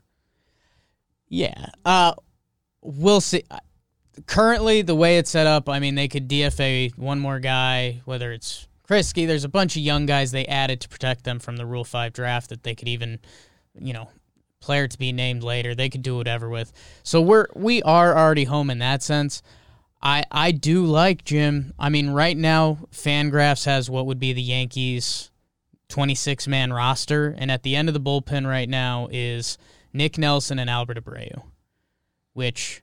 [1.28, 1.66] Yeah.
[1.84, 2.14] Uh,
[2.82, 3.44] we'll see.
[4.28, 8.32] Currently, the way it's set up, I mean, they could DFA one more guy, whether
[8.32, 9.28] it's Kriske.
[9.28, 12.14] There's a bunch of young guys they added to protect them from the Rule 5
[12.14, 13.20] draft that they could even,
[13.78, 14.10] you know,
[14.62, 15.76] player to be named later.
[15.76, 16.72] They could do whatever with.
[17.04, 19.42] So we're we are already home in that sense.
[20.02, 21.74] I I do like Jim.
[21.80, 25.32] I mean, right now, Fangraphs has what would be the Yankees
[25.90, 29.58] 26 man roster, and at the end of the bullpen right now is
[29.94, 31.44] Nick Nelson and Albert Abreu,
[32.34, 32.82] which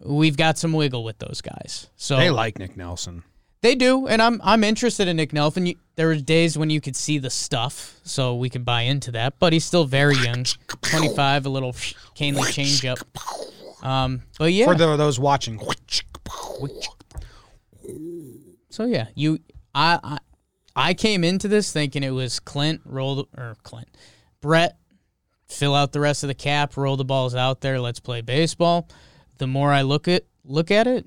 [0.00, 1.88] we've got some wiggle with those guys.
[1.96, 3.24] So They like Nick Nelson.
[3.60, 5.66] They do, and I'm I'm interested in Nick Nelson.
[5.66, 9.10] You, there were days when you could see the stuff, so we can buy into
[9.12, 9.38] that.
[9.38, 10.44] But he's still very young,
[10.82, 13.02] 25, a little canely changeup.
[13.84, 15.60] Um, but yeah, For the, those watching.
[18.70, 19.40] So yeah, you
[19.74, 20.18] I, I
[20.76, 23.88] I came into this thinking it was Clint roll the, or Clint
[24.40, 24.76] Brett
[25.48, 28.88] fill out the rest of the cap, roll the balls out there, let's play baseball.
[29.38, 31.04] The more I look at look at it,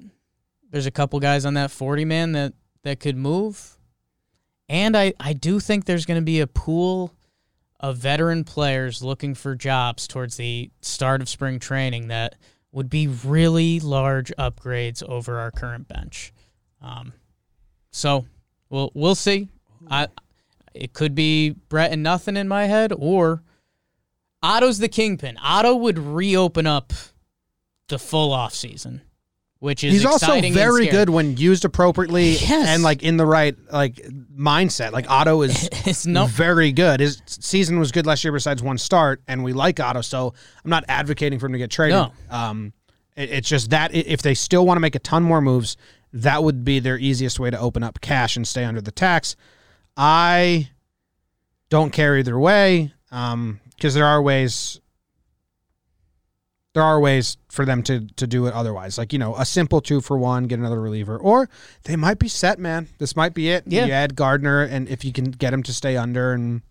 [0.71, 2.53] there's a couple guys on that 40 man that
[2.83, 3.77] that could move.
[4.67, 7.13] And I I do think there's going to be a pool
[7.79, 12.35] of veteran players looking for jobs towards the start of spring training that
[12.71, 16.31] would be really large upgrades over our current bench.
[16.81, 17.13] Um,
[17.91, 18.25] so
[18.69, 19.49] we'll we'll see.
[19.89, 20.07] I
[20.73, 23.43] it could be Brett and nothing in my head, or
[24.41, 25.37] Otto's the kingpin.
[25.41, 26.93] Otto would reopen up
[27.89, 29.01] the full off season,
[29.61, 32.67] which is He's also very good when used appropriately Yes.
[32.67, 33.95] and like in the right like
[34.35, 34.91] mindset.
[34.91, 36.99] Like Otto is It's no very good.
[36.99, 40.33] His season was good last year besides one start, and we like Otto, so
[40.65, 41.95] I'm not advocating for him to get traded.
[41.95, 42.11] No.
[42.31, 42.73] Um,
[43.15, 45.77] it- it's just that if they still want to make a ton more moves,
[46.11, 49.35] that would be their easiest way to open up cash and stay under the tax.
[49.95, 50.69] I
[51.69, 54.79] don't care either way because there are ways.
[56.73, 59.81] There are ways for them to to do it otherwise, like you know, a simple
[59.81, 61.49] two for one, get another reliever, or
[61.83, 62.87] they might be set, man.
[62.97, 63.63] This might be it.
[63.67, 63.85] Yeah.
[63.85, 66.61] You add Gardner, and if you can get him to stay under, and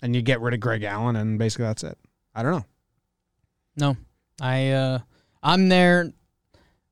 [0.00, 1.98] and you get rid of Greg Allen, and basically that's it.
[2.34, 2.64] I don't know.
[3.76, 3.96] no.
[4.40, 4.98] I uh
[5.42, 6.10] I'm there.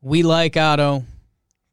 [0.02, 1.04] We like Otto.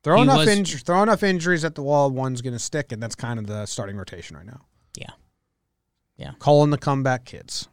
[0.04, 2.93] Throw He enough was- inj- throw enough injuries at the wall, one's going to stick,
[2.93, 4.62] and that's kind of the starting rotation right now.
[4.97, 5.10] Yeah.
[6.15, 6.32] Yeah.
[6.39, 7.67] Calling the comeback kids.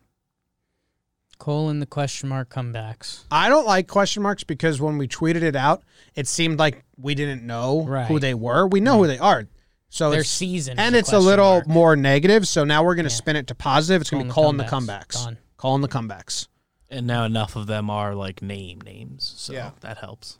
[1.38, 3.24] Cole and the question mark comebacks.
[3.30, 5.82] I don't like question marks because when we tweeted it out,
[6.14, 8.66] it seemed like we didn't know who they were.
[8.66, 9.46] We know who they are.
[9.88, 10.78] So Their it's, season.
[10.78, 11.66] and it's a question little mark.
[11.68, 12.48] more negative.
[12.48, 13.16] So now we're going to Yeah.
[13.16, 14.00] spin it to positive.
[14.00, 15.16] It's going to be calling the comebacks.
[15.26, 15.36] comebacks.
[15.56, 16.48] Calling the comebacks.
[16.90, 19.70] And now enough of them are like name names, so Yeah.
[19.80, 20.38] that helps.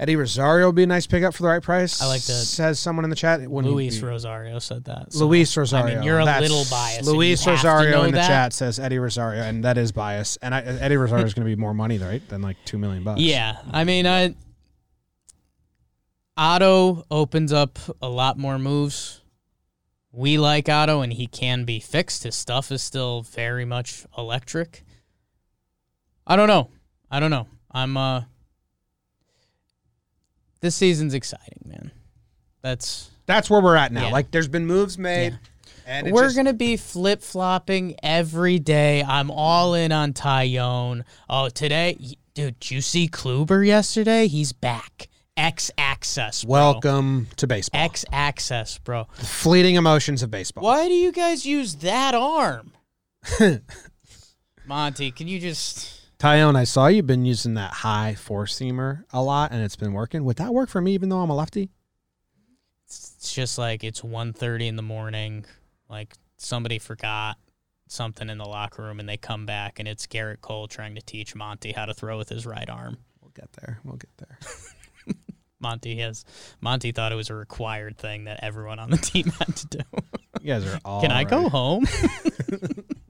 [0.00, 2.00] Eddie Rosario would be a nice pickup for the right price.
[2.00, 2.32] I like that.
[2.32, 3.40] Says someone in the chat.
[3.50, 5.12] When he- Luis Rosario said that.
[5.12, 5.86] so- Luis Rosario.
[5.86, 7.04] I mean, you're a That's- little biased.
[7.08, 8.26] Luis Rosario in the that.
[8.28, 10.38] chat says Eddie Rosario, and that is bias.
[10.40, 13.02] And I, Eddie Rosario is going to be more money, right, than like two million
[13.02, 13.20] bucks.
[13.20, 14.36] Yeah, I mean, I
[16.36, 19.22] Otto opens up a lot more moves.
[20.12, 22.22] We like Otto, and he can be fixed.
[22.22, 24.84] His stuff is still very much electric.
[26.26, 26.70] I don't know.
[27.10, 27.48] I don't know.
[27.72, 28.22] I'm uh.
[30.60, 31.90] This season's exciting, man.
[32.62, 34.06] That's that's where we're at now.
[34.06, 34.12] Yeah.
[34.12, 35.38] Like, there's been moves made,
[35.86, 39.02] and we're just- gonna be flip flopping every day.
[39.02, 41.04] I'm all in on Taillon.
[41.28, 41.96] Oh, today,
[42.34, 44.26] dude, did you see Kluber yesterday?
[44.26, 45.08] He's back.
[45.36, 46.44] X access.
[46.44, 47.80] Welcome to baseball.
[47.80, 49.06] X access, bro.
[49.14, 50.64] Fleeting emotions of baseball.
[50.64, 52.72] Why do you guys use that arm?
[54.66, 59.22] Monty, can you just Taillon, I saw you've been using that high four seamer a
[59.22, 60.24] lot, and it's been working.
[60.24, 61.70] Would that work for me, even though I'm a lefty?
[62.88, 65.44] it's just like it's 1.30 in the morning,
[65.90, 67.36] like somebody forgot
[67.88, 71.02] something in the locker room and they come back and it's Gerrit Cole trying to
[71.02, 72.98] teach Monty how to throw with his right arm.
[73.20, 73.80] We'll get there.
[73.84, 74.38] We'll get there.
[75.60, 76.24] Monty has
[76.60, 79.80] Monty thought it was a required thing that everyone on the team had to do.
[80.40, 81.00] You guys are all.
[81.00, 81.84] Can I go home?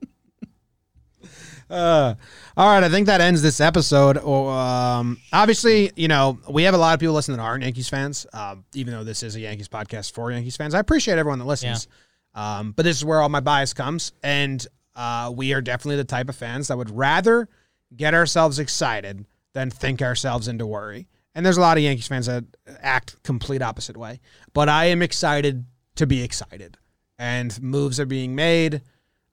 [1.71, 2.15] Uh,
[2.57, 4.19] all right, I think that ends this episode.
[4.23, 7.89] Oh, Um, obviously, you know we have a lot of people listening that aren't Yankees
[7.89, 8.27] fans.
[8.33, 11.45] Um, even though this is a Yankees podcast for Yankees fans, I appreciate everyone that
[11.45, 11.87] listens.
[12.35, 16.05] Um, but this is where all my bias comes, and uh, we are definitely the
[16.05, 17.49] type of fans that would rather
[17.97, 21.09] get ourselves excited than think ourselves into worry.
[21.35, 22.45] And there's a lot of Yankees fans that
[22.81, 24.21] act complete opposite way.
[24.55, 25.65] But I am excited
[25.97, 26.79] to be excited,
[27.19, 28.83] and moves are being made.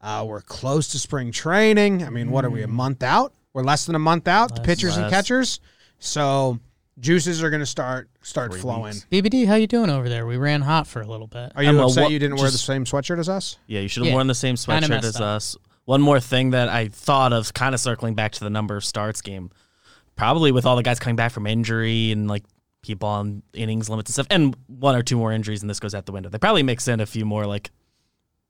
[0.06, 2.04] Uh, we're close to spring training.
[2.04, 3.34] I mean, what are we, a month out?
[3.54, 4.66] We're less than a month out, the Less.
[4.66, 5.60] pitchers and catchers.
[5.98, 6.60] So
[7.00, 8.84] juices are going to start start Three flowing.
[8.94, 9.08] weeks.
[9.12, 10.26] BBD, how you doing over there?
[10.28, 11.52] We ran hot for a little bit.
[11.56, 13.58] Are you I'm a upset wa- you didn't wear the same sweatshirt as us?
[13.66, 15.22] Yeah, you should have Yeah, worn the same sweatshirt as up.
[15.22, 15.58] us.
[15.86, 18.84] One more thing that I thought of, kind of circling back to the number of
[18.86, 19.50] starts game,
[20.16, 22.44] probably with all the guys coming back from injury and like
[22.82, 25.96] people on innings limits and stuff, and one or two more injuries, and this goes
[25.96, 26.30] out the window.
[26.30, 27.72] They probably mix in a few more like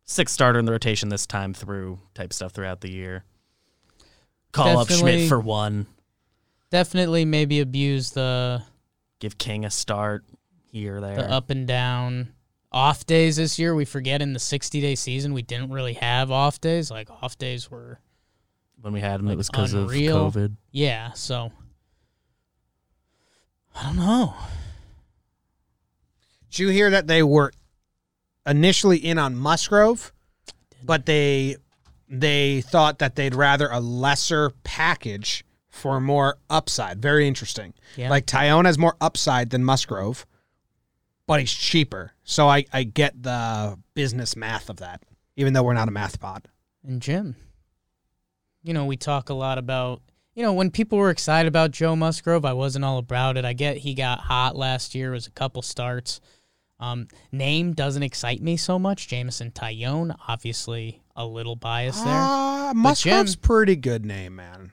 [0.06, 3.24] six starter in the rotation this time through type stuff throughout the year.
[4.52, 5.88] Call up Schmidt for one.
[6.70, 8.64] Definitely maybe abuse the
[9.20, 10.24] Give King a start
[10.72, 11.16] here there.
[11.16, 12.30] the up and down
[12.72, 13.76] off days this year.
[13.76, 16.90] We forget in the 60 day season we didn't really have off days.
[16.90, 18.00] Like off days were
[18.82, 20.32] when we had him, like, it was because of unreal.
[20.32, 20.56] COVID.
[20.72, 21.52] yeah, so
[23.76, 24.34] I don't know.
[26.52, 27.52] Did you hear that they were
[28.46, 30.14] initially in on Musgrove,
[30.84, 31.58] but they
[32.08, 37.02] they thought that they'd rather a lesser package for more upside.
[37.02, 37.74] Very interesting.
[37.98, 38.10] Yeah.
[38.10, 40.26] Like Taillon has more upside than Musgrove,
[41.28, 42.14] but he's cheaper.
[42.24, 45.04] So I, I get the business math of that,
[45.36, 46.48] even though we're not a math pod.
[46.84, 47.36] And Jim,
[48.64, 50.02] you know, we talk a lot about,
[50.34, 53.46] you know, when people were excited about Joe Musgrove, I wasn't all about it.
[53.46, 56.22] I get he got hot last year, it was a couple starts.
[56.80, 59.08] Um, name doesn't excite me so much.
[59.08, 62.14] Jameson Taillon, obviously a little biased there.
[62.14, 64.72] Uh, Musgrove's pretty good name, man.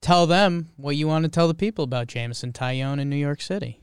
[0.00, 3.40] tell them what you want to tell the people about Jameson Taillon in New York
[3.40, 3.81] City.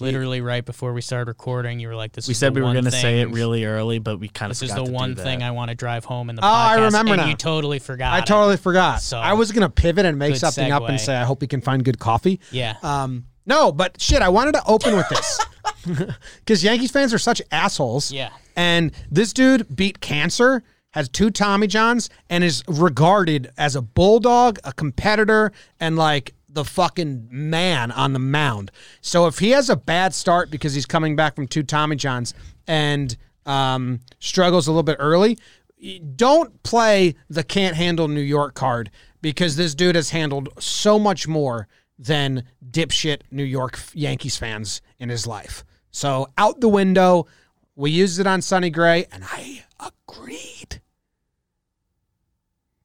[0.00, 2.60] Literally right before we started recording, you were like, "This." We is said the we
[2.62, 4.74] were one going to say it thing- really early, but we kind of This is
[4.74, 7.28] the one thing I want to drive home in the Oh, I remember and now.
[7.28, 8.12] You totally forgot.
[8.12, 8.26] I it.
[8.26, 9.02] totally forgot.
[9.02, 11.46] So- I was gonna pivot and make Good something up and say I hope we
[11.46, 12.40] can find good coffee.
[12.50, 12.76] Yeah.
[12.82, 15.40] Um, no, but shit, I wanted to open with this
[16.38, 18.12] because Yankees fans are such assholes.
[18.12, 18.30] Yeah.
[18.56, 24.58] And this dude beat cancer, has two Tommy Johns, and is regarded as a bulldog,
[24.64, 28.70] a competitor, and like the fucking man on the mound.
[29.00, 32.34] So if he has a bad start because he's coming back from two Tommy Johns
[32.66, 35.38] and um, struggles a little bit early,
[36.16, 38.90] don't play the can't handle New York card
[39.22, 45.08] because this dude has handled so much more than dipshit New York Yankees fans in
[45.08, 45.64] his life.
[45.90, 47.26] So out the window.
[47.76, 50.80] We used it on Sonny Gray, and I agreed.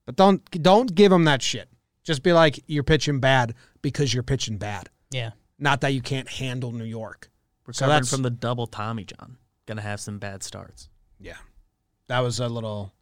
[0.06, 1.70] But don't don't give him that shit.
[2.06, 4.90] Just be like you're pitching bad because you're pitching bad.
[5.12, 5.32] yeah.
[5.58, 7.30] Not that you can't handle New York.
[7.66, 9.38] Recovering that's from the double Tommy John.
[9.66, 10.90] Going to have some bad starts.
[11.20, 11.38] yeah.
[12.08, 12.94] That was a little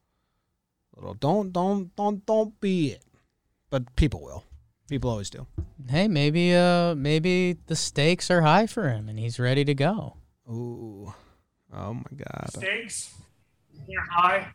[0.96, 3.04] little don't don't don't don't be it.
[3.70, 4.44] But people will.
[4.90, 5.46] People always do.
[5.90, 10.16] Hey, maybe uh maybe the stakes are high for him and he's ready to go.
[10.50, 11.14] Ooh.
[11.76, 12.50] Oh my god.
[12.54, 13.16] Steaks,
[13.88, 14.48] they're high.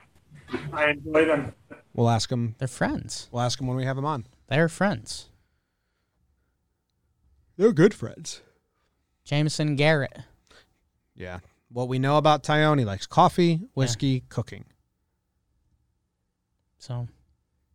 [0.73, 1.53] I enjoy them.
[1.95, 2.55] We'll ask him.
[2.59, 3.29] They're friends.
[3.33, 4.25] We'll ask him when we have him on.
[4.49, 5.29] They're friends.
[7.57, 8.41] They're good friends.
[9.25, 10.25] Jameson Gerrit.
[11.15, 11.41] Yeah.
[11.71, 14.65] What we know about Taillon, he likes coffee, whiskey, cooking.
[16.79, 17.09] So,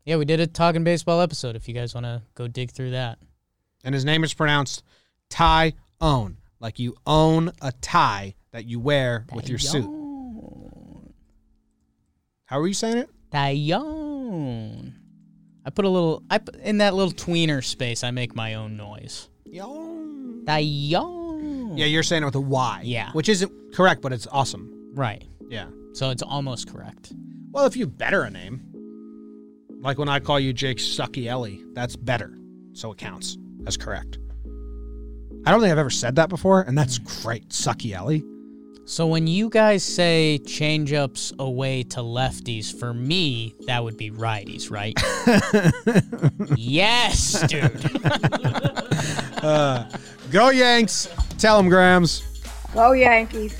[0.05, 1.55] yeah, we did a talking baseball episode.
[1.55, 3.19] If you guys want to go dig through that,
[3.83, 4.83] And his name is pronounced
[5.29, 9.89] Ty Own, like you own a tie that you wear with your suit.
[12.45, 13.09] How are you saying it?
[13.31, 14.92] Tyone.
[15.65, 16.23] I put a little.
[16.29, 18.03] I put, in that little tweener space.
[18.03, 19.29] I make my own noise.
[20.45, 21.77] Tyone.
[21.77, 22.81] Yeah, you're saying it with a Y.
[22.83, 23.11] Yeah.
[23.13, 24.91] Which isn't correct, but it's awesome.
[24.93, 25.23] Right.
[25.47, 25.67] Yeah.
[25.93, 27.13] So it's almost correct.
[27.51, 28.61] Well, if you better a name,
[29.79, 32.37] like when I call you Jake Sucky Ellie, that's better.
[32.73, 33.37] So it counts
[33.67, 34.17] as correct.
[35.45, 37.23] I don't think I've ever said that before, and that's mm.
[37.23, 37.49] great.
[37.49, 38.23] Sucky Ellie.
[38.85, 44.69] So when you guys say changeups away to lefties, for me that would be righties,
[44.69, 44.93] right?
[46.57, 47.79] yes, dude.
[49.43, 49.89] Uh,
[50.31, 51.07] go Yanks.
[51.37, 52.23] Tell him, Grams.
[52.73, 53.57] Go Yankees.